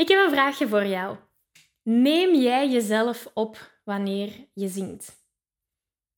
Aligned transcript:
Ik 0.00 0.08
heb 0.08 0.18
een 0.18 0.30
vraagje 0.30 0.68
voor 0.68 0.86
jou. 0.86 1.16
Neem 1.82 2.34
jij 2.34 2.68
jezelf 2.68 3.30
op 3.34 3.80
wanneer 3.84 4.48
je 4.54 4.68
zingt? 4.68 5.12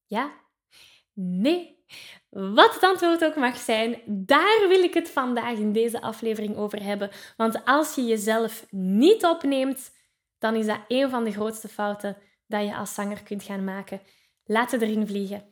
Ja? 0.06 0.32
Nee? 1.12 1.84
Wat 2.30 2.74
het 2.74 2.82
antwoord 2.82 3.24
ook 3.24 3.36
mag 3.36 3.56
zijn, 3.56 4.02
daar 4.06 4.64
wil 4.68 4.82
ik 4.82 4.94
het 4.94 5.10
vandaag 5.10 5.56
in 5.56 5.72
deze 5.72 6.00
aflevering 6.00 6.56
over 6.56 6.82
hebben. 6.82 7.10
Want 7.36 7.64
als 7.64 7.94
je 7.94 8.04
jezelf 8.04 8.66
niet 8.70 9.24
opneemt, 9.24 9.90
dan 10.38 10.54
is 10.54 10.66
dat 10.66 10.80
een 10.88 11.10
van 11.10 11.24
de 11.24 11.32
grootste 11.32 11.68
fouten 11.68 12.16
dat 12.46 12.64
je 12.64 12.76
als 12.76 12.94
zanger 12.94 13.22
kunt 13.22 13.42
gaan 13.42 13.64
maken. 13.64 14.00
Laten 14.44 14.82
erin 14.82 15.06
vliegen. 15.06 15.51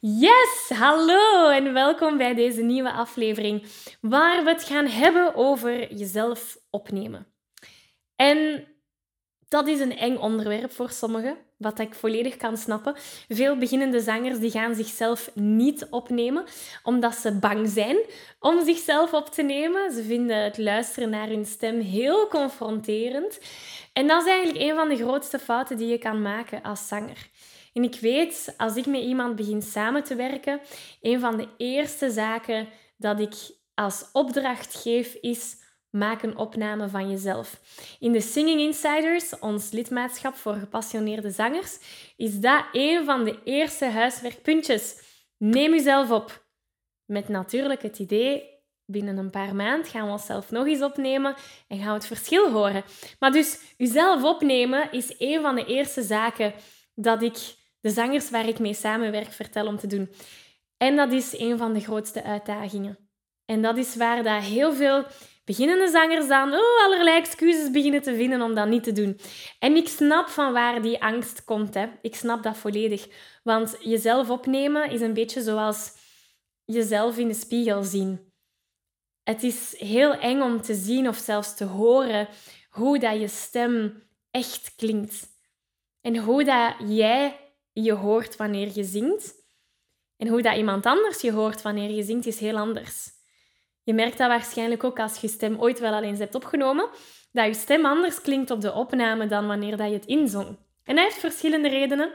Yes, 0.00 0.68
hallo 0.68 1.48
en 1.48 1.72
welkom 1.72 2.16
bij 2.16 2.34
deze 2.34 2.62
nieuwe 2.62 2.92
aflevering 2.92 3.66
waar 4.00 4.44
we 4.44 4.50
het 4.50 4.64
gaan 4.64 4.86
hebben 4.86 5.34
over 5.34 5.94
jezelf 5.94 6.58
opnemen. 6.70 7.26
En 8.16 8.66
dat 9.48 9.66
is 9.66 9.80
een 9.80 9.96
eng 9.96 10.16
onderwerp 10.16 10.72
voor 10.72 10.90
sommigen, 10.90 11.36
wat 11.56 11.78
ik 11.78 11.94
volledig 11.94 12.36
kan 12.36 12.56
snappen. 12.56 12.94
Veel 13.28 13.56
beginnende 13.56 14.00
zangers 14.00 14.38
die 14.38 14.50
gaan 14.50 14.74
zichzelf 14.74 15.30
niet 15.34 15.86
opnemen, 15.90 16.44
omdat 16.82 17.14
ze 17.14 17.38
bang 17.38 17.68
zijn 17.68 17.96
om 18.40 18.64
zichzelf 18.64 19.12
op 19.12 19.28
te 19.28 19.42
nemen. 19.42 19.92
Ze 19.92 20.02
vinden 20.02 20.44
het 20.44 20.58
luisteren 20.58 21.10
naar 21.10 21.28
hun 21.28 21.46
stem 21.46 21.80
heel 21.80 22.26
confronterend. 22.26 23.38
En 23.92 24.06
dat 24.06 24.22
is 24.22 24.28
eigenlijk 24.28 24.70
een 24.70 24.76
van 24.76 24.88
de 24.88 24.96
grootste 24.96 25.38
fouten 25.38 25.76
die 25.76 25.88
je 25.88 25.98
kan 25.98 26.22
maken 26.22 26.62
als 26.62 26.88
zanger. 26.88 27.28
En 27.76 27.82
ik 27.82 28.00
weet, 28.00 28.54
als 28.56 28.76
ik 28.76 28.86
met 28.86 29.02
iemand 29.02 29.36
begin 29.36 29.62
samen 29.62 30.04
te 30.04 30.14
werken, 30.14 30.60
een 31.00 31.20
van 31.20 31.36
de 31.36 31.48
eerste 31.56 32.10
zaken 32.10 32.68
dat 32.96 33.20
ik 33.20 33.34
als 33.74 34.08
opdracht 34.12 34.74
geef 34.74 35.14
is 35.14 35.56
maak 35.90 36.22
een 36.22 36.36
opname 36.36 36.88
van 36.88 37.10
jezelf. 37.10 37.60
In 38.00 38.12
de 38.12 38.20
Singing 38.20 38.60
Insiders, 38.60 39.38
ons 39.38 39.70
lidmaatschap 39.70 40.34
voor 40.34 40.54
gepassioneerde 40.54 41.30
zangers, 41.30 41.78
is 42.16 42.40
dat 42.40 42.64
een 42.72 43.04
van 43.04 43.24
de 43.24 43.38
eerste 43.44 43.84
huiswerkpuntjes. 43.84 45.00
Neem 45.38 45.72
jezelf 45.72 46.10
op. 46.10 46.46
Met 47.04 47.28
natuurlijk 47.28 47.82
het 47.82 47.98
idee, 47.98 48.42
binnen 48.84 49.16
een 49.16 49.30
paar 49.30 49.54
maanden 49.54 49.90
gaan 49.90 50.06
we 50.06 50.12
onszelf 50.12 50.50
nog 50.50 50.66
eens 50.66 50.82
opnemen 50.82 51.34
en 51.68 51.78
gaan 51.78 51.88
we 51.88 51.92
het 51.92 52.06
verschil 52.06 52.52
horen. 52.52 52.84
Maar 53.18 53.32
dus, 53.32 53.60
jezelf 53.76 54.22
opnemen 54.22 54.92
is 54.92 55.14
een 55.18 55.42
van 55.42 55.54
de 55.54 55.64
eerste 55.64 56.02
zaken 56.02 56.54
dat 56.94 57.22
ik 57.22 57.64
de 57.86 57.92
zangers 57.92 58.30
waar 58.30 58.48
ik 58.48 58.58
mee 58.58 58.74
samenwerk 58.74 59.32
vertel 59.32 59.66
om 59.66 59.76
te 59.76 59.86
doen. 59.86 60.10
En 60.76 60.96
dat 60.96 61.12
is 61.12 61.38
een 61.38 61.58
van 61.58 61.72
de 61.72 61.80
grootste 61.80 62.22
uitdagingen. 62.22 62.98
En 63.44 63.62
dat 63.62 63.76
is 63.76 63.96
waar 63.96 64.22
dat 64.22 64.42
heel 64.42 64.72
veel 64.72 65.04
beginnende 65.44 65.88
zangers 65.88 66.28
dan 66.28 66.52
oh, 66.52 66.84
allerlei 66.84 67.16
excuses 67.16 67.70
beginnen 67.70 68.02
te 68.02 68.14
vinden 68.14 68.42
om 68.42 68.54
dat 68.54 68.68
niet 68.68 68.82
te 68.82 68.92
doen. 68.92 69.18
En 69.58 69.76
ik 69.76 69.88
snap 69.88 70.28
van 70.28 70.52
waar 70.52 70.82
die 70.82 71.02
angst 71.02 71.44
komt. 71.44 71.74
Hè. 71.74 71.86
Ik 72.02 72.14
snap 72.14 72.42
dat 72.42 72.56
volledig. 72.56 73.08
Want 73.42 73.76
jezelf 73.80 74.30
opnemen 74.30 74.90
is 74.90 75.00
een 75.00 75.14
beetje 75.14 75.42
zoals 75.42 75.92
jezelf 76.64 77.18
in 77.18 77.28
de 77.28 77.34
spiegel 77.34 77.82
zien. 77.82 78.32
Het 79.22 79.42
is 79.42 79.78
heel 79.78 80.14
eng 80.14 80.40
om 80.40 80.60
te 80.60 80.74
zien 80.74 81.08
of 81.08 81.16
zelfs 81.16 81.56
te 81.56 81.64
horen 81.64 82.28
hoe 82.70 82.98
dat 82.98 83.20
je 83.20 83.28
stem 83.28 84.02
echt 84.30 84.74
klinkt. 84.76 85.34
En 86.00 86.16
hoe 86.16 86.44
dat 86.44 86.74
jij 86.86 87.45
je 87.82 87.92
hoort 87.92 88.36
wanneer 88.36 88.70
je 88.74 88.84
zingt. 88.84 89.34
En 90.16 90.28
hoe 90.28 90.42
dat 90.42 90.56
iemand 90.56 90.86
anders 90.86 91.20
je 91.20 91.32
hoort 91.32 91.62
wanneer 91.62 91.90
je 91.90 92.02
zingt, 92.02 92.26
is 92.26 92.40
heel 92.40 92.56
anders. 92.56 93.10
Je 93.82 93.94
merkt 93.94 94.18
dat 94.18 94.28
waarschijnlijk 94.28 94.84
ook 94.84 94.98
als 94.98 95.20
je 95.20 95.28
stem 95.28 95.60
ooit 95.60 95.78
wel 95.78 95.92
al 95.92 96.02
eens 96.02 96.18
hebt 96.18 96.34
opgenomen, 96.34 96.88
dat 97.32 97.46
je 97.46 97.54
stem 97.54 97.86
anders 97.86 98.20
klinkt 98.20 98.50
op 98.50 98.60
de 98.60 98.72
opname 98.72 99.26
dan 99.26 99.46
wanneer 99.46 99.76
dat 99.76 99.88
je 99.88 99.94
het 99.94 100.06
inzong. 100.06 100.56
En 100.84 100.94
dat 100.94 101.04
heeft 101.04 101.18
verschillende 101.18 101.68
redenen. 101.68 102.12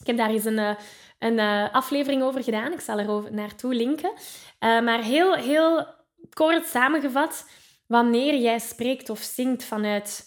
Ik 0.00 0.06
heb 0.06 0.16
daar 0.16 0.30
eens 0.30 0.44
een, 0.44 0.58
eh, 0.58 0.76
een 1.18 1.38
eh, 1.38 1.74
aflevering 1.74 2.22
over 2.22 2.42
gedaan. 2.42 2.72
Ik 2.72 2.80
zal 2.80 2.98
er 2.98 3.32
naartoe 3.32 3.74
linken. 3.74 4.10
Uh, 4.10 4.80
maar 4.80 5.02
heel, 5.02 5.34
heel 5.34 5.86
kort 6.32 6.66
samengevat, 6.66 7.50
wanneer 7.86 8.36
jij 8.36 8.58
spreekt 8.58 9.10
of 9.10 9.18
zingt 9.18 9.64
vanuit 9.64 10.24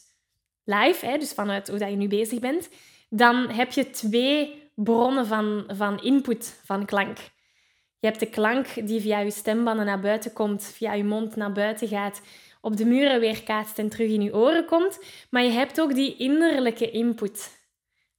live, 0.64 1.06
hè, 1.06 1.18
dus 1.18 1.34
vanuit 1.34 1.68
hoe 1.68 1.78
dat 1.78 1.90
je 1.90 1.96
nu 1.96 2.08
bezig 2.08 2.40
bent, 2.40 2.70
dan 3.10 3.50
heb 3.50 3.72
je 3.72 3.90
twee 3.90 4.72
bronnen 4.76 5.26
van, 5.26 5.64
van 5.68 6.02
input, 6.02 6.62
van 6.64 6.86
klank. 6.86 7.18
Je 8.00 8.08
hebt 8.08 8.20
de 8.20 8.30
klank 8.30 8.88
die 8.88 9.02
via 9.02 9.20
je 9.20 9.32
stembanden 9.32 9.86
naar 9.86 10.00
buiten 10.00 10.34
komt, 10.34 10.64
via 10.64 10.94
je 10.94 11.04
mond 11.04 11.36
naar 11.36 11.52
buiten 11.52 11.88
gaat, 11.88 12.22
op 12.62 12.78
de 12.78 12.86
muren 12.86 13.20
weerkaatst 13.20 13.80
en 13.80 13.90
terug 13.90 14.10
in 14.10 14.22
je 14.22 14.36
oren 14.36 14.66
komt. 14.66 15.00
Maar 15.30 15.44
je 15.44 15.50
hebt 15.50 15.82
ook 15.82 15.96
die 15.96 16.16
innerlijke 16.18 16.92
input. 16.92 17.56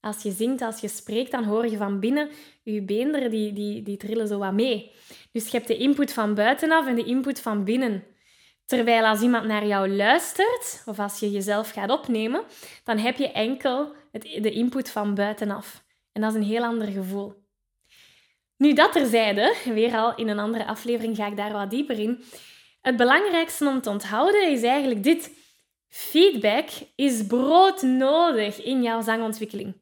Als 0.00 0.22
je 0.22 0.30
zingt, 0.30 0.62
als 0.62 0.80
je 0.80 0.88
spreekt, 0.88 1.30
dan 1.30 1.44
hoor 1.44 1.66
je 1.66 1.76
van 1.76 2.00
binnen, 2.00 2.28
je 2.62 2.82
beenderen 2.82 3.30
die, 3.30 3.52
die, 3.52 3.82
die 3.82 3.96
trillen 3.96 4.28
zo 4.28 4.38
wat 4.38 4.52
mee. 4.52 4.92
Dus 5.32 5.44
je 5.44 5.56
hebt 5.56 5.68
de 5.68 5.76
input 5.76 6.12
van 6.12 6.34
buitenaf 6.34 6.86
en 6.86 6.94
de 6.94 7.04
input 7.04 7.40
van 7.40 7.64
binnen. 7.64 8.04
Terwijl 8.66 9.06
als 9.06 9.20
iemand 9.20 9.46
naar 9.46 9.66
jou 9.66 9.88
luistert, 9.88 10.82
of 10.86 10.98
als 10.98 11.20
je 11.20 11.30
jezelf 11.30 11.70
gaat 11.70 11.90
opnemen, 11.90 12.42
dan 12.84 12.98
heb 12.98 13.16
je 13.16 13.32
enkel 13.32 13.94
de 14.18 14.50
input 14.50 14.90
van 14.90 15.14
buitenaf. 15.14 15.84
En 16.12 16.20
dat 16.20 16.30
is 16.30 16.36
een 16.36 16.48
heel 16.48 16.64
ander 16.64 16.88
gevoel. 16.88 17.46
Nu 18.56 18.72
dat 18.72 18.92
terzijde, 18.92 19.54
weer 19.64 19.96
al 19.96 20.14
in 20.14 20.28
een 20.28 20.38
andere 20.38 20.66
aflevering 20.66 21.16
ga 21.16 21.26
ik 21.26 21.36
daar 21.36 21.52
wat 21.52 21.70
dieper 21.70 21.98
in. 21.98 22.24
Het 22.80 22.96
belangrijkste 22.96 23.66
om 23.66 23.80
te 23.80 23.90
onthouden 23.90 24.50
is 24.50 24.62
eigenlijk 24.62 25.02
dit. 25.02 25.36
Feedback 25.88 26.68
is 26.94 27.26
broodnodig 27.26 28.62
in 28.62 28.82
jouw 28.82 29.02
zangontwikkeling. 29.02 29.74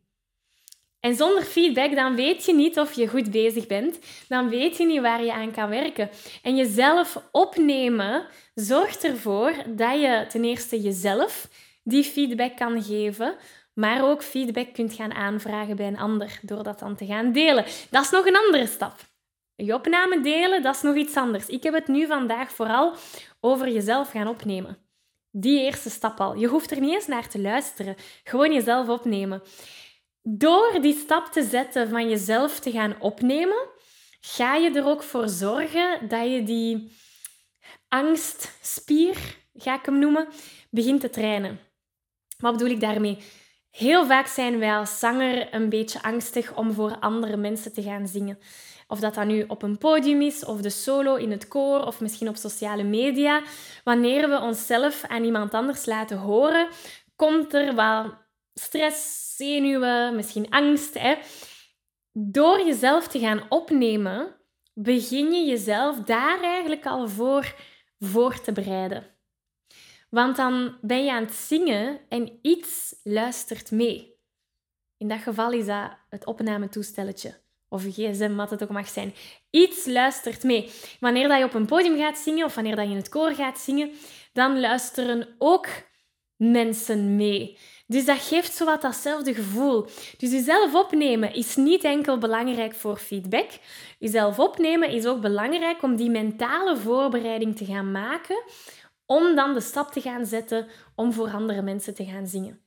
En 1.01 1.15
zonder 1.15 1.43
feedback 1.43 1.95
dan 1.95 2.15
weet 2.15 2.45
je 2.45 2.55
niet 2.55 2.79
of 2.79 2.93
je 2.93 3.09
goed 3.09 3.31
bezig 3.31 3.67
bent. 3.67 3.99
Dan 4.29 4.49
weet 4.49 4.77
je 4.77 4.87
niet 4.87 5.01
waar 5.01 5.25
je 5.25 5.33
aan 5.33 5.53
kan 5.53 5.69
werken. 5.69 6.11
En 6.43 6.57
jezelf 6.57 7.23
opnemen 7.33 8.27
zorgt 8.55 9.05
ervoor 9.05 9.55
dat 9.67 10.01
je 10.01 10.25
ten 10.29 10.45
eerste 10.45 10.81
jezelf 10.81 11.49
die 11.83 12.05
feedback 12.05 12.57
kan 12.57 12.83
geven, 12.83 13.37
maar 13.77 14.09
ook 14.09 14.23
feedback 14.23 14.73
kunt 14.73 14.93
gaan 14.93 15.13
aanvragen 15.13 15.77
bij 15.77 15.87
een 15.87 15.99
ander 15.99 16.39
door 16.43 16.63
dat 16.63 16.79
dan 16.79 16.97
te 16.97 17.07
gaan 17.07 17.33
delen. 17.33 17.65
Dat 17.91 18.05
is 18.05 18.11
nog 18.11 18.27
een 18.27 18.37
andere 18.37 18.67
stap. 18.67 18.95
Je 19.55 19.75
opname 19.75 20.21
delen, 20.21 20.63
dat 20.63 20.75
is 20.75 20.83
nog 20.83 20.95
iets 20.95 21.17
anders. 21.17 21.47
Ik 21.47 21.63
heb 21.63 21.75
het 21.75 21.87
nu 21.87 22.07
vandaag 22.07 22.51
vooral 22.51 22.95
over 23.41 23.69
jezelf 23.69 24.11
gaan 24.11 24.29
opnemen. 24.29 24.79
Die 25.31 25.61
eerste 25.61 25.91
stap 25.91 26.21
al. 26.21 26.37
Je 26.37 26.47
hoeft 26.47 26.71
er 26.71 26.81
niet 26.81 26.95
eens 26.95 27.07
naar 27.07 27.29
te 27.29 27.41
luisteren. 27.41 27.97
Gewoon 28.25 28.53
jezelf 28.53 28.89
opnemen. 28.89 29.43
Door 30.23 30.79
die 30.81 30.99
stap 30.99 31.27
te 31.27 31.43
zetten 31.43 31.89
van 31.89 32.09
jezelf 32.09 32.61
te 32.61 32.71
gaan 32.71 33.01
opnemen, 33.01 33.69
ga 34.21 34.55
je 34.55 34.71
er 34.71 34.87
ook 34.87 35.03
voor 35.03 35.29
zorgen 35.29 36.09
dat 36.09 36.31
je 36.31 36.43
die 36.43 36.93
angstspier, 37.89 39.37
ga 39.55 39.75
ik 39.79 39.85
hem 39.85 39.99
noemen, 39.99 40.29
begint 40.71 41.01
te 41.01 41.11
trainen. 41.11 41.61
Wat 42.39 42.53
bedoel 42.53 42.71
ik 42.71 42.81
daarmee? 42.81 43.19
Heel 43.77 44.07
vaak 44.07 44.27
zijn 44.27 44.59
wij 44.59 44.77
als 44.77 44.99
zanger 44.99 45.55
een 45.55 45.69
beetje 45.69 46.03
angstig 46.03 46.55
om 46.55 46.73
voor 46.73 46.99
andere 47.01 47.37
mensen 47.37 47.73
te 47.73 47.83
gaan 47.83 48.07
zingen. 48.07 48.39
Of 48.89 49.01
dat 49.01 49.15
dat 49.15 49.27
nu 49.27 49.45
op 49.49 49.63
een 49.63 49.79
podium 49.79 50.23
is, 50.23 50.45
of 50.45 50.61
de 50.61 50.71
solo 50.71 51.15
in 51.15 51.31
het 51.31 51.49
koor, 51.49 51.85
of 51.85 52.01
misschien 52.01 52.29
op 52.29 52.37
sociale 52.37 52.83
media. 52.83 53.43
Wanneer 53.85 54.29
we 54.29 54.41
onszelf 54.41 55.05
aan 55.05 55.25
iemand 55.25 55.55
anders 55.55 55.87
laten 55.87 56.19
horen, 56.19 56.69
komt 57.17 57.55
er 57.55 57.75
wel 57.75 58.13
stress, 58.55 59.35
zenuwen, 59.37 60.15
misschien 60.15 60.51
angst. 60.51 60.99
Hè? 60.99 61.15
Door 62.13 62.67
jezelf 62.67 63.09
te 63.09 63.19
gaan 63.19 63.43
opnemen, 63.49 64.37
begin 64.75 65.33
je 65.33 65.45
jezelf 65.45 65.97
daar 65.97 66.41
eigenlijk 66.43 66.87
al 66.87 67.09
voor 67.09 67.55
voor 67.99 68.41
te 68.41 68.53
bereiden. 68.53 69.16
Want 70.09 70.37
dan 70.37 70.77
ben 70.81 71.05
je 71.05 71.13
aan 71.13 71.25
het 71.25 71.35
zingen 71.35 72.01
en 72.09 72.39
iets 72.43 73.01
luistert 73.03 73.71
mee. 73.71 74.15
In 74.97 75.09
dat 75.09 75.19
geval 75.19 75.53
is 75.53 75.67
dat 75.67 75.91
het 76.09 76.27
opnametoestelletje 76.27 77.41
of 77.69 77.85
een 77.85 77.93
gsm, 77.93 78.35
wat 78.35 78.51
het 78.51 78.63
ook 78.63 78.71
mag 78.71 78.89
zijn. 78.89 79.15
Iets 79.51 79.87
luistert 79.87 80.43
mee. 80.43 80.71
Wanneer 81.01 81.29
dat 81.29 81.39
je 81.39 81.45
op 81.45 81.55
een 81.55 81.67
podium 81.67 81.99
gaat 81.99 82.19
zingen 82.19 82.45
of 82.45 82.55
wanneer 82.55 82.77
dat 82.77 82.85
je 82.85 82.91
in 82.91 82.97
het 82.97 83.09
koor 83.09 83.31
gaat 83.35 83.59
zingen, 83.59 83.91
dan 84.33 84.61
luisteren 84.61 85.29
ook 85.39 85.67
mensen 86.37 87.17
mee. 87.17 87.59
Dus 87.87 88.05
dat 88.05 88.19
geeft 88.19 88.55
zo 88.55 88.65
wat 88.65 88.83
datzelfde 88.83 89.35
gevoel. 89.35 89.85
Dus 90.17 90.31
jezelf 90.31 90.75
opnemen 90.75 91.35
is 91.35 91.57
niet 91.57 91.85
enkel 91.85 92.19
belangrijk 92.19 92.75
voor 92.75 92.97
feedback. 92.97 93.51
Jezelf 93.99 94.39
opnemen 94.39 94.89
is 94.89 95.07
ook 95.07 95.21
belangrijk 95.21 95.83
om 95.83 95.97
die 95.97 96.11
mentale 96.11 96.77
voorbereiding 96.77 97.57
te 97.57 97.65
gaan 97.65 97.91
maken, 97.91 98.43
om 99.07 99.35
dan 99.35 99.55
de 99.55 99.61
stap 99.61 99.93
te 99.93 100.01
gaan 100.01 100.27
zetten 100.27 100.67
om 100.95 101.13
voor 101.13 101.31
andere 101.31 101.63
mensen 101.63 101.95
te 101.95 102.05
gaan 102.05 102.27
zingen. 102.27 102.61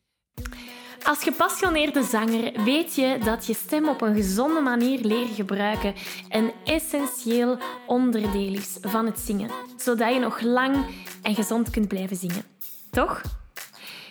Als 1.03 1.23
gepassioneerde 1.23 2.03
zanger 2.03 2.63
weet 2.63 2.95
je 2.95 3.17
dat 3.23 3.45
je 3.45 3.53
stem 3.53 3.87
op 3.87 4.01
een 4.01 4.15
gezonde 4.15 4.59
manier 4.59 4.99
leren 4.99 5.35
gebruiken 5.35 5.93
een 6.29 6.51
essentieel 6.65 7.57
onderdeel 7.87 8.53
is 8.53 8.77
van 8.81 9.05
het 9.05 9.19
zingen, 9.19 9.49
zodat 9.77 10.13
je 10.13 10.19
nog 10.19 10.41
lang 10.41 10.85
en 11.21 11.35
gezond 11.35 11.69
kunt 11.69 11.87
blijven 11.87 12.15
zingen. 12.17 12.43
Toch? 12.91 13.21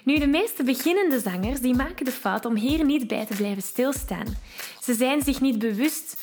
Nu, 0.05 0.19
de 0.19 0.27
meeste 0.27 0.63
beginnende 0.63 1.21
zangers 1.21 1.61
die 1.61 1.75
maken 1.75 2.05
de 2.05 2.13
fout 2.13 2.45
om 2.45 2.57
hier 2.57 2.85
niet 2.85 3.07
bij 3.07 3.27
te 3.27 3.35
blijven 3.35 3.63
stilstaan. 3.63 4.37
Ze 4.81 4.95
zijn 4.95 5.23
zich 5.23 5.41
niet 5.41 5.59
bewust 5.59 6.23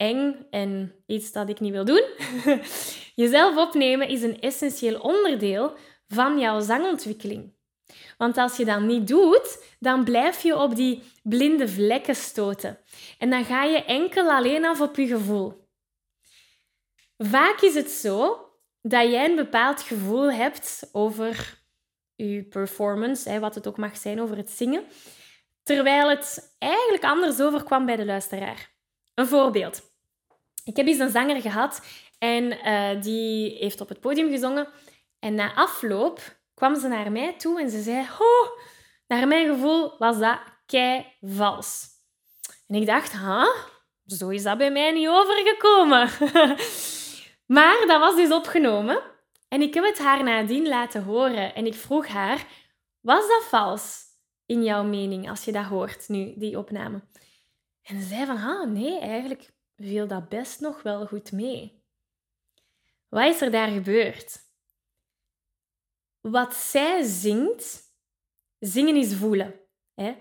eng 0.00 0.46
en 0.50 0.94
iets 1.06 1.32
dat 1.32 1.48
ik 1.48 1.60
niet 1.60 1.72
wil 1.72 1.84
doen. 1.84 2.04
jezelf 3.22 3.56
opnemen 3.56 4.08
is 4.08 4.22
een 4.22 4.40
essentieel 4.40 5.00
onderdeel 5.00 5.76
van 6.08 6.38
jouw 6.38 6.60
zangontwikkeling. 6.60 7.54
Want 8.18 8.36
als 8.36 8.56
je 8.56 8.64
dat 8.64 8.80
niet 8.80 9.08
doet, 9.08 9.64
dan 9.78 10.04
blijf 10.04 10.42
je 10.42 10.56
op 10.56 10.74
die 10.74 11.02
blinde 11.22 11.68
vlekken 11.68 12.16
stoten. 12.16 12.78
En 13.18 13.30
dan 13.30 13.44
ga 13.44 13.64
je 13.64 13.84
enkel 13.84 14.30
alleen 14.30 14.64
af 14.64 14.80
op 14.80 14.96
je 14.96 15.06
gevoel. 15.06 15.68
Vaak 17.18 17.60
is 17.60 17.74
het 17.74 17.90
zo 17.90 18.48
dat 18.82 19.10
jij 19.10 19.24
een 19.24 19.36
bepaald 19.36 19.82
gevoel 19.82 20.32
hebt 20.32 20.88
over 20.92 21.58
je 22.14 22.42
performance, 22.42 23.40
wat 23.40 23.54
het 23.54 23.66
ook 23.66 23.76
mag 23.76 23.96
zijn 23.96 24.20
over 24.20 24.36
het 24.36 24.50
zingen, 24.50 24.84
terwijl 25.62 26.08
het 26.08 26.56
eigenlijk 26.58 27.04
anders 27.04 27.40
overkwam 27.40 27.86
bij 27.86 27.96
de 27.96 28.04
luisteraar. 28.04 28.70
Een 29.14 29.26
voorbeeld. 29.26 29.89
Ik 30.70 30.76
heb 30.76 30.86
eens 30.86 30.98
een 30.98 31.10
zanger 31.10 31.40
gehad 31.40 31.86
en 32.18 32.44
uh, 32.44 33.02
die 33.02 33.56
heeft 33.58 33.80
op 33.80 33.88
het 33.88 34.00
podium 34.00 34.30
gezongen. 34.30 34.68
En 35.18 35.34
na 35.34 35.54
afloop 35.54 36.38
kwam 36.54 36.80
ze 36.80 36.88
naar 36.88 37.12
mij 37.12 37.34
toe 37.38 37.60
en 37.60 37.70
ze 37.70 37.82
zei: 37.82 38.00
Oh, 38.00 38.58
naar 39.06 39.28
mijn 39.28 39.54
gevoel 39.54 39.98
was 39.98 40.18
dat 40.18 40.38
kei 40.66 41.06
vals. 41.20 41.86
En 42.66 42.74
ik 42.74 42.86
dacht: 42.86 43.12
Huh? 43.12 43.48
Zo 44.06 44.28
is 44.28 44.42
dat 44.42 44.58
bij 44.58 44.72
mij 44.72 44.92
niet 44.92 45.08
overgekomen. 45.08 46.10
maar 47.56 47.84
dat 47.86 48.00
was 48.00 48.16
dus 48.16 48.32
opgenomen. 48.32 49.00
En 49.48 49.62
ik 49.62 49.74
heb 49.74 49.84
het 49.84 49.98
haar 49.98 50.22
nadien 50.22 50.68
laten 50.68 51.02
horen. 51.02 51.54
En 51.54 51.66
ik 51.66 51.74
vroeg 51.74 52.06
haar: 52.06 52.46
Was 53.00 53.28
dat 53.28 53.44
vals 53.44 54.02
in 54.46 54.62
jouw 54.62 54.82
mening 54.82 55.30
als 55.30 55.44
je 55.44 55.52
dat 55.52 55.64
hoort 55.64 56.08
nu, 56.08 56.32
die 56.36 56.58
opname? 56.58 57.02
En 57.82 58.00
ze 58.00 58.06
zei 58.06 58.26
van, 58.26 58.36
ah, 58.36 58.66
nee, 58.68 58.98
eigenlijk 58.98 59.50
viel 59.80 60.06
dat 60.06 60.28
best 60.28 60.60
nog 60.60 60.82
wel 60.82 61.06
goed 61.06 61.32
mee. 61.32 61.82
Wat 63.08 63.34
is 63.34 63.40
er 63.40 63.50
daar 63.50 63.68
gebeurd? 63.68 64.38
Wat 66.20 66.54
zij 66.54 67.02
zingt, 67.02 67.82
zingen 68.58 68.96
is 68.96 69.14
voelen. 69.14 69.60
Hè? 69.94 70.16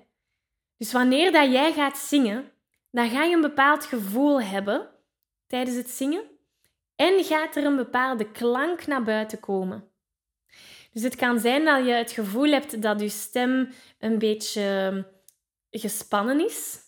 Dus 0.77 0.91
wanneer 0.91 1.31
dat 1.31 1.51
jij 1.51 1.73
gaat 1.73 1.97
zingen, 1.97 2.51
dan 2.91 3.09
ga 3.09 3.23
je 3.23 3.35
een 3.35 3.41
bepaald 3.41 3.85
gevoel 3.85 4.41
hebben 4.41 4.89
tijdens 5.47 5.77
het 5.77 5.89
zingen 5.89 6.23
en 6.95 7.23
gaat 7.23 7.55
er 7.55 7.65
een 7.65 7.75
bepaalde 7.75 8.31
klank 8.31 8.87
naar 8.87 9.03
buiten 9.03 9.39
komen. 9.39 9.91
Dus 10.91 11.03
het 11.03 11.15
kan 11.15 11.39
zijn 11.39 11.65
dat 11.65 11.85
je 11.85 11.91
het 11.91 12.11
gevoel 12.11 12.51
hebt 12.51 12.81
dat 12.81 12.99
je 12.99 13.09
stem 13.09 13.73
een 13.99 14.19
beetje 14.19 15.07
gespannen 15.69 16.45
is, 16.45 16.79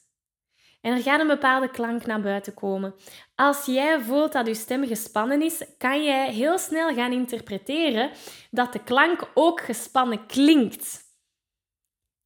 en 0.82 0.94
er 0.94 1.02
gaat 1.02 1.20
een 1.20 1.28
bepaalde 1.28 1.70
klank 1.70 2.06
naar 2.06 2.22
buiten 2.22 2.54
komen. 2.54 2.96
Als 3.36 3.66
jij 3.66 4.02
voelt 4.02 4.32
dat 4.32 4.48
je 4.48 4.54
stem 4.54 4.88
gespannen 4.88 5.42
is, 5.42 5.64
kan 5.78 6.04
jij 6.04 6.32
heel 6.32 6.58
snel 6.58 6.94
gaan 6.94 7.12
interpreteren 7.12 8.12
dat 8.52 8.74
de 8.74 8.84
klank 8.84 9.32
ook 9.34 9.62
gespannen 9.62 10.26
klinkt. 10.26 11.00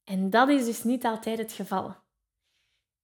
En 0.04 0.30
dat 0.30 0.50
is 0.50 0.66
dus 0.66 0.84
niet 0.84 1.06
altijd 1.06 1.38
het 1.38 1.52
geval. 1.52 1.96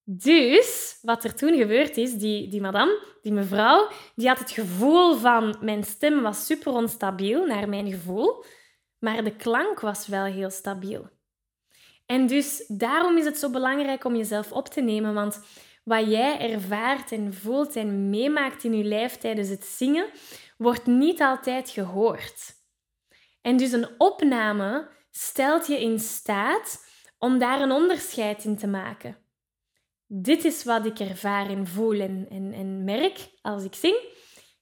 Dus, 0.03 1.00
wat 1.01 1.24
er 1.24 1.36
toen 1.36 1.58
gebeurd 1.58 1.98
is, 1.98 2.13
die, 2.13 2.48
die 2.48 2.62
madame, 2.62 3.17
die 3.22 3.31
mevrouw, 3.31 3.89
die 4.15 4.27
had 4.27 4.39
het 4.39 4.51
gevoel 4.51 5.15
van 5.15 5.55
mijn 5.62 5.84
stem 5.84 6.22
was 6.22 6.46
super 6.46 6.74
onstabiel, 6.74 7.46
naar 7.46 7.70
mijn 7.70 7.91
gevoel, 7.91 8.43
maar 9.00 9.24
de 9.24 9.36
klank 9.36 9.79
was 9.79 10.08
wel 10.08 10.24
heel 10.24 10.50
stabiel. 10.50 11.10
En 12.12 12.27
dus 12.27 12.65
daarom 12.68 13.18
is 13.18 13.25
het 13.25 13.38
zo 13.38 13.50
belangrijk 13.50 14.03
om 14.03 14.15
jezelf 14.15 14.51
op 14.51 14.68
te 14.68 14.82
nemen, 14.82 15.13
want 15.13 15.41
wat 15.84 16.08
jij 16.08 16.51
ervaart 16.51 17.12
en 17.12 17.34
voelt 17.34 17.75
en 17.75 18.10
meemaakt 18.10 18.63
in 18.63 18.74
je 18.74 18.84
lijf 18.84 19.18
tijdens 19.18 19.50
het 19.50 19.65
zingen, 19.65 20.10
wordt 20.58 20.86
niet 20.86 21.22
altijd 21.22 21.70
gehoord. 21.70 22.53
En 23.41 23.58
dus 23.58 23.72
een 23.72 23.88
opname 23.98 24.89
stelt 25.12 25.68
je 25.68 25.82
in 25.82 26.00
staat 26.00 26.86
om 27.18 27.39
daar 27.39 27.62
een 27.62 27.72
onderscheid 27.72 28.44
in 28.44 28.58
te 28.58 28.68
maken. 28.68 29.18
Dit 30.08 30.46
is 30.46 30.63
wat 30.63 30.86
ik 30.86 31.00
ervaar 31.00 31.50
en 31.50 31.68
voel 31.68 32.00
en, 32.00 32.27
en, 32.30 32.53
en 32.53 32.84
merk 32.84 33.30
als 33.41 33.63
ik 33.63 33.75
zing. 33.75 33.98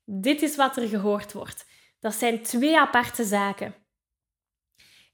Dit 0.06 0.41
is 0.41 0.56
wat 0.56 0.77
er 0.77 0.88
gehoord 0.88 1.34
wordt. 1.34 1.65
Dat 2.00 2.13
zijn 2.13 2.44
twee 2.44 2.79
aparte 2.79 3.24
zaken. 3.24 3.75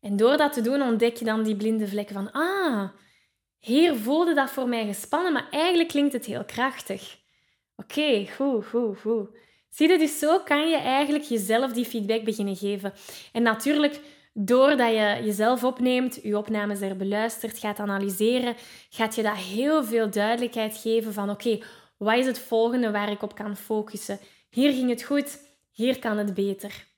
En 0.01 0.15
door 0.15 0.37
dat 0.37 0.53
te 0.53 0.61
doen 0.61 0.81
ontdek 0.81 1.17
je 1.17 1.25
dan 1.25 1.43
die 1.43 1.55
blinde 1.55 1.87
vlekken 1.87 2.15
van, 2.15 2.31
ah, 2.31 2.89
hier 3.59 3.95
voelde 3.95 4.33
dat 4.33 4.49
voor 4.49 4.67
mij 4.67 4.85
gespannen, 4.85 5.33
maar 5.33 5.47
eigenlijk 5.51 5.89
klinkt 5.89 6.13
het 6.13 6.25
heel 6.25 6.45
krachtig. 6.45 7.17
Oké, 7.75 8.27
goed, 8.35 8.65
goed, 8.65 8.99
goed. 8.99 9.29
Zie 9.69 9.89
je, 9.89 9.97
dus 9.97 10.19
zo 10.19 10.39
kan 10.39 10.69
je 10.69 10.77
eigenlijk 10.77 11.23
jezelf 11.23 11.73
die 11.73 11.85
feedback 11.85 12.23
beginnen 12.23 12.55
geven. 12.55 12.93
En 13.31 13.43
natuurlijk, 13.43 13.99
doordat 14.33 14.89
je 14.89 15.21
jezelf 15.23 15.63
opneemt, 15.63 16.19
je 16.23 16.37
opnames 16.37 16.81
er 16.81 16.97
beluistert, 16.97 17.59
gaat 17.59 17.79
analyseren, 17.79 18.55
gaat 18.89 19.15
je 19.15 19.23
dat 19.23 19.35
heel 19.35 19.83
veel 19.83 20.09
duidelijkheid 20.09 20.77
geven 20.77 21.13
van 21.13 21.29
oké, 21.29 21.59
wat 21.97 22.17
is 22.17 22.25
het 22.25 22.39
volgende 22.39 22.91
waar 22.91 23.11
ik 23.11 23.21
op 23.21 23.35
kan 23.35 23.57
focussen? 23.57 24.19
Hier 24.49 24.71
ging 24.71 24.89
het 24.89 25.03
goed, 25.03 25.39
hier 25.71 25.99
kan 25.99 26.17
het 26.17 26.33
beter. 26.33 26.94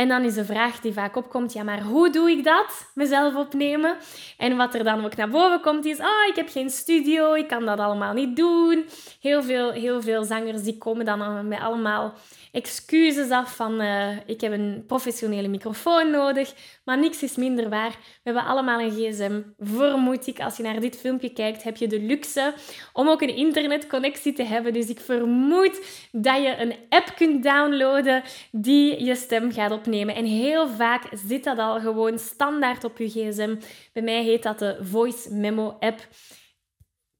En 0.00 0.08
dan 0.08 0.24
is 0.24 0.34
de 0.34 0.44
vraag 0.44 0.80
die 0.80 0.92
vaak 0.92 1.16
opkomt, 1.16 1.52
ja, 1.52 1.62
maar 1.62 1.82
hoe 1.82 2.10
doe 2.10 2.30
ik 2.30 2.44
dat? 2.44 2.90
Mezelf 2.94 3.34
opnemen. 3.34 3.96
En 4.36 4.56
wat 4.56 4.74
er 4.74 4.84
dan 4.84 5.04
ook 5.04 5.16
naar 5.16 5.28
boven 5.28 5.60
komt 5.60 5.84
is, 5.84 5.98
ah, 5.98 6.26
ik 6.28 6.36
heb 6.36 6.48
geen 6.48 6.70
studio, 6.70 7.34
ik 7.34 7.48
kan 7.48 7.66
dat 7.66 7.78
allemaal 7.78 8.12
niet 8.12 8.36
doen. 8.36 8.84
Heel 9.20 9.42
veel, 9.42 9.70
heel 9.70 10.02
veel 10.02 10.24
zangers 10.24 10.62
die 10.62 10.78
komen 10.78 11.04
dan 11.04 11.48
met 11.48 11.60
allemaal 11.60 12.14
excuses 12.52 13.30
af 13.30 13.56
van 13.56 13.80
uh, 13.80 14.16
ik 14.26 14.40
heb 14.40 14.52
een 14.52 14.84
professionele 14.86 15.48
microfoon 15.48 16.10
nodig, 16.10 16.54
maar 16.84 16.98
niks 16.98 17.22
is 17.22 17.36
minder 17.36 17.68
waar. 17.68 17.90
We 17.90 17.96
hebben 18.22 18.44
allemaal 18.44 18.80
een 18.80 18.90
gsm. 18.90 19.42
Vermoed 19.58 20.26
ik, 20.26 20.40
als 20.40 20.56
je 20.56 20.62
naar 20.62 20.80
dit 20.80 20.96
filmpje 20.96 21.32
kijkt, 21.32 21.62
heb 21.62 21.76
je 21.76 21.86
de 21.86 22.00
luxe 22.00 22.54
om 22.92 23.08
ook 23.08 23.22
een 23.22 23.36
internetconnectie 23.36 24.32
te 24.32 24.42
hebben. 24.42 24.72
Dus 24.72 24.88
ik 24.88 25.00
vermoed 25.00 26.08
dat 26.12 26.42
je 26.42 26.56
een 26.58 26.74
app 26.88 27.12
kunt 27.16 27.42
downloaden 27.42 28.22
die 28.52 29.04
je 29.04 29.14
stem 29.14 29.52
gaat 29.52 29.72
opnemen. 29.72 30.14
En 30.14 30.24
heel 30.24 30.68
vaak 30.68 31.02
zit 31.26 31.44
dat 31.44 31.58
al 31.58 31.80
gewoon 31.80 32.18
standaard 32.18 32.84
op 32.84 32.98
je 32.98 33.08
gsm. 33.08 33.56
Bij 33.92 34.02
mij 34.02 34.22
heet 34.22 34.42
dat 34.42 34.58
de 34.58 34.78
Voice 34.80 35.34
Memo 35.34 35.76
app. 35.80 36.08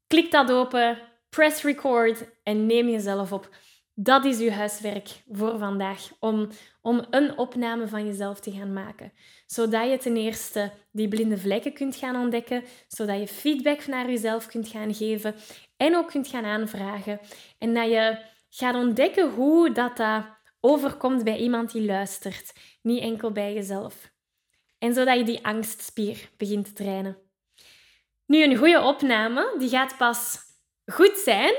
Klik 0.06 0.30
dat 0.30 0.50
open, 0.52 0.99
press 1.28 1.62
record 1.62 2.30
en 2.42 2.66
neem 2.66 2.88
jezelf 2.88 3.32
op. 3.32 3.49
Dat 4.02 4.25
is 4.25 4.38
je 4.38 4.52
huiswerk 4.52 5.23
voor 5.33 5.59
vandaag, 5.59 6.09
om, 6.19 6.49
om 6.80 7.07
een 7.11 7.38
opname 7.38 7.88
van 7.88 8.07
jezelf 8.07 8.40
te 8.40 8.50
gaan 8.50 8.73
maken. 8.73 9.12
Zodat 9.47 9.90
je 9.90 9.99
ten 9.99 10.16
eerste 10.16 10.73
die 10.92 11.09
blinde 11.09 11.38
vlekken 11.38 11.73
kunt 11.73 11.97
gaan 11.97 12.16
ontdekken, 12.16 12.64
zodat 12.88 13.19
je 13.19 13.28
feedback 13.28 13.87
naar 13.87 14.11
jezelf 14.11 14.47
kunt 14.47 14.69
gaan 14.69 14.95
geven 14.95 15.35
en 15.76 15.97
ook 15.97 16.09
kunt 16.09 16.28
gaan 16.28 16.45
aanvragen. 16.45 17.21
En 17.59 17.75
dat 17.75 17.90
je 17.90 18.19
gaat 18.50 18.75
ontdekken 18.75 19.30
hoe 19.30 19.73
dat, 19.73 19.97
dat 19.97 20.25
overkomt 20.61 21.25
bij 21.25 21.37
iemand 21.38 21.73
die 21.73 21.85
luistert, 21.85 22.52
niet 22.83 23.02
enkel 23.02 23.33
bij 23.33 23.54
jezelf. 23.54 24.12
En 24.78 24.95
zodat 24.95 25.19
je 25.19 25.25
die 25.25 25.47
angstspier 25.47 26.30
begint 26.37 26.64
te 26.64 26.73
trainen. 26.73 27.16
Nu, 28.26 28.42
een 28.42 28.57
goede 28.57 28.83
opname 28.83 29.54
die 29.59 29.69
gaat 29.69 29.97
pas 29.97 30.38
goed 30.85 31.19
zijn 31.19 31.54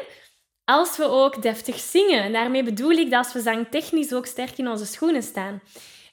als 0.65 0.97
we 0.97 1.03
ook 1.03 1.41
deftig 1.41 1.79
zingen. 1.79 2.31
Daarmee 2.31 2.63
bedoel 2.63 2.91
ik 2.91 3.09
dat 3.09 3.23
als 3.23 3.33
we 3.33 3.41
zangtechnisch 3.41 4.13
ook 4.13 4.25
sterk 4.25 4.57
in 4.57 4.69
onze 4.69 4.85
schoenen 4.85 5.23
staan. 5.23 5.61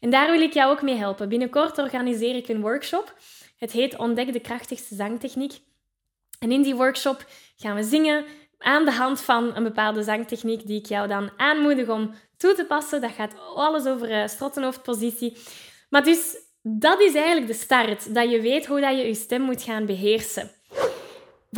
En 0.01 0.11
daar 0.11 0.31
wil 0.31 0.41
ik 0.41 0.53
jou 0.53 0.73
ook 0.73 0.83
mee 0.83 0.97
helpen. 0.97 1.29
Binnenkort 1.29 1.79
organiseer 1.79 2.37
ik 2.37 2.49
een 2.49 2.61
workshop. 2.61 3.15
Het 3.59 3.73
heet 3.73 3.97
Ontdek 3.97 4.33
de 4.33 4.41
krachtigste 4.41 4.95
zangtechniek. 4.95 5.61
En 6.39 6.53
in 6.53 6.63
die 6.63 6.75
workshop 6.75 7.27
gaan 7.57 7.75
we 7.75 7.83
zingen 7.83 8.25
aan 8.59 8.85
de 8.85 8.93
hand 8.93 9.21
van 9.21 9.57
een 9.57 9.63
bepaalde 9.63 10.03
zangtechniek 10.03 10.67
die 10.67 10.79
ik 10.79 10.87
jou 10.87 11.09
dan 11.09 11.31
aanmoedig 11.37 11.89
om 11.89 12.15
toe 12.37 12.55
te 12.55 12.65
passen. 12.65 13.01
Dat 13.01 13.11
gaat 13.11 13.35
alles 13.55 13.87
over 13.87 14.11
uh, 14.11 14.27
strottenhoofdpositie. 14.27 15.37
Maar 15.91 16.05
dus 16.05 16.37
dat 16.63 17.01
is 17.01 17.15
eigenlijk 17.15 17.47
de 17.47 17.53
start. 17.53 18.15
Dat 18.15 18.31
je 18.31 18.41
weet 18.41 18.67
hoe 18.67 18.81
dat 18.81 18.97
je 18.97 19.07
je 19.07 19.15
stem 19.15 19.43
moet 19.43 19.63
gaan 19.63 19.87
beheersen. 19.87 20.51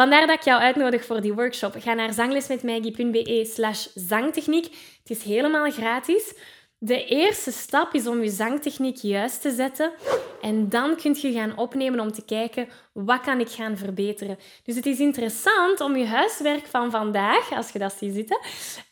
Vandaar 0.00 0.26
dat 0.26 0.36
ik 0.36 0.44
jou 0.44 0.60
uitnodig 0.60 1.04
voor 1.04 1.20
die 1.20 1.32
workshop. 1.32 1.74
Ga 1.78 1.94
naar 1.94 2.12
zanglesmetmaggie.be 2.12 3.50
slash 3.52 3.86
zangtechniek. 3.94 4.64
Het 5.02 5.10
is 5.10 5.22
helemaal 5.22 5.70
gratis. 5.70 6.34
De 6.78 7.04
eerste 7.04 7.52
stap 7.52 7.94
is 7.94 8.06
om 8.06 8.22
je 8.22 8.30
zangtechniek 8.30 8.96
juist 8.96 9.40
te 9.40 9.50
zetten. 9.50 9.92
En 10.40 10.68
dan 10.68 10.96
kun 10.96 11.16
je 11.20 11.32
gaan 11.32 11.56
opnemen 11.56 12.00
om 12.00 12.12
te 12.12 12.24
kijken 12.24 12.68
wat 12.92 13.20
kan 13.20 13.40
ik 13.40 13.48
gaan 13.48 13.76
verbeteren. 13.76 14.38
Dus 14.62 14.76
het 14.76 14.86
is 14.86 14.98
interessant 14.98 15.80
om 15.80 15.96
je 15.96 16.06
huiswerk 16.06 16.66
van 16.66 16.90
vandaag, 16.90 17.52
als 17.52 17.70
je 17.70 17.78
dat 17.78 17.92
ziet 17.92 18.14
zitten, 18.14 18.38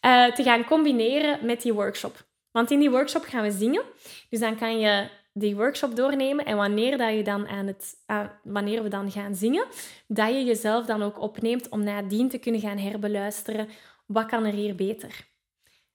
uh, 0.06 0.26
te 0.26 0.42
gaan 0.42 0.64
combineren 0.64 1.46
met 1.46 1.62
die 1.62 1.72
workshop. 1.72 2.26
Want 2.50 2.70
in 2.70 2.78
die 2.78 2.90
workshop 2.90 3.24
gaan 3.24 3.42
we 3.42 3.50
zingen. 3.50 3.82
Dus 4.30 4.40
dan 4.40 4.56
kan 4.56 4.78
je 4.78 5.08
die 5.38 5.56
workshop 5.56 5.96
doornemen. 5.96 6.44
En 6.44 6.56
wanneer, 6.56 6.98
dat 6.98 7.14
je 7.14 7.22
dan 7.22 7.48
aan 7.48 7.66
het, 7.66 7.94
wanneer 8.42 8.82
we 8.82 8.88
dan 8.88 9.10
gaan 9.10 9.34
zingen, 9.34 9.66
dat 10.06 10.28
je 10.28 10.44
jezelf 10.44 10.86
dan 10.86 11.02
ook 11.02 11.20
opneemt 11.20 11.68
om 11.68 11.82
nadien 11.82 12.28
te 12.28 12.38
kunnen 12.38 12.60
gaan 12.60 12.78
herbeluisteren. 12.78 13.68
Wat 14.06 14.26
kan 14.26 14.44
er 14.44 14.52
hier 14.52 14.74
beter? 14.74 15.26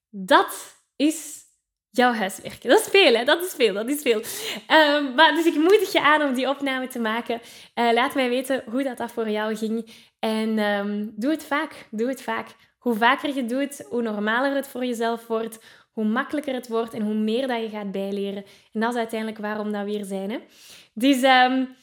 Dat 0.10 0.76
is 0.96 1.42
jouw 1.90 2.14
huiswerk. 2.14 2.62
Dat 2.62 2.80
is 2.80 2.88
veel? 2.88 3.26
Dat 3.26 3.44
is 3.44 3.54
veel, 3.54 3.74
dat 3.74 3.90
is 3.90 4.02
veel. 4.02 4.22
Um, 4.78 5.16
maar, 5.16 5.34
dus 5.36 5.46
ik 5.46 5.56
moedig 5.56 5.92
je 5.92 6.02
aan 6.02 6.22
om 6.22 6.34
die 6.34 6.50
opname 6.50 6.88
te 6.88 7.00
maken. 7.00 7.42
Uh, 7.76 7.94
laat 7.94 8.16
mij 8.16 8.30
weten 8.30 8.64
hoe 8.70 8.84
dat, 8.84 8.98
dat 8.98 9.12
voor 9.12 9.30
jou 9.30 9.56
ging. 9.56 9.92
En 10.20 10.60
um, 10.60 11.14
doe 11.16 11.32
het 11.32 11.44
vaak. 11.44 11.88
Doe 11.92 12.08
het 12.08 12.22
vaak. 12.22 12.48
Hoe 12.78 12.96
vaker 12.96 13.36
je 13.36 13.46
doet, 13.46 13.86
hoe 13.90 14.02
normaler 14.02 14.56
het 14.56 14.68
voor 14.68 14.86
jezelf 14.86 15.28
wordt 15.28 15.60
hoe 15.94 16.06
makkelijker 16.06 16.54
het 16.54 16.68
wordt 16.68 16.94
en 16.94 17.02
hoe 17.02 17.14
meer 17.14 17.48
dat 17.48 17.62
je 17.62 17.70
gaat 17.70 17.92
bijleren. 17.92 18.46
En 18.74 18.80
dat 18.80 18.92
is 18.92 18.98
uiteindelijk 18.98 19.40
waarom 19.40 19.72
dat 19.72 19.84
we 19.84 19.90
hier 19.90 20.06
zijn. 20.06 20.32
Hè? 20.32 20.38
Dus 20.94 21.24
um, 21.24 21.76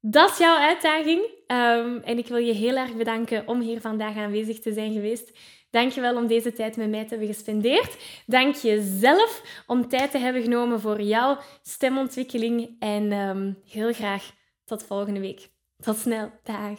dat 0.00 0.30
is 0.30 0.38
jouw 0.38 0.58
uitdaging. 0.58 1.20
Um, 1.46 2.02
en 2.02 2.18
ik 2.18 2.26
wil 2.26 2.36
je 2.36 2.52
heel 2.52 2.76
erg 2.76 2.94
bedanken 2.94 3.48
om 3.48 3.60
hier 3.60 3.80
vandaag 3.80 4.16
aanwezig 4.16 4.58
te 4.58 4.72
zijn 4.72 4.92
geweest. 4.92 5.38
Dankjewel 5.70 6.16
om 6.16 6.26
deze 6.26 6.52
tijd 6.52 6.76
met 6.76 6.90
mij 6.90 7.02
te 7.02 7.08
hebben 7.08 7.34
gespendeerd. 7.34 7.96
Dank 8.26 8.54
jezelf 8.54 9.62
om 9.66 9.88
tijd 9.88 10.10
te 10.10 10.18
hebben 10.18 10.42
genomen 10.42 10.80
voor 10.80 11.00
jouw 11.02 11.38
stemontwikkeling. 11.62 12.76
En 12.78 13.12
um, 13.12 13.58
heel 13.68 13.92
graag 13.92 14.30
tot 14.64 14.84
volgende 14.84 15.20
week. 15.20 15.48
Tot 15.76 15.96
snel. 15.96 16.30
Dag. 16.42 16.78